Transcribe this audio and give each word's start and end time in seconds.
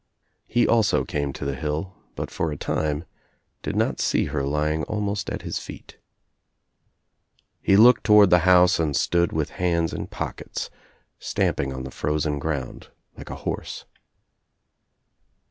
He 0.47 0.67
also 0.67 1.05
came 1.05 1.31
to 1.33 1.45
the 1.45 1.53
hill 1.53 1.93
but 2.15 2.31
for 2.31 2.51
a 2.51 2.57
time 2.57 3.03
did 3.61 3.75
not 3.75 3.99
see 4.01 4.25
her 4.25 4.41
lying 4.43 4.81
almost 4.85 5.29
at 5.29 5.43
his 5.43 5.59
feet. 5.59 5.99
He 7.61 7.77
looked 7.77 8.03
toward 8.03 8.31
the 8.31 8.39
house 8.39 8.79
and 8.79 8.95
stood 8.95 9.31
with 9.31 9.51
hands 9.61 9.93
In 9.93 10.07
pockets, 10.07 10.71
stamping 11.19 11.71
on 11.71 11.83
the 11.83 11.91
frozen 11.91 12.39
ground 12.39 12.87
like 13.15 13.29
a 13.29 13.35
horse. 13.45 13.85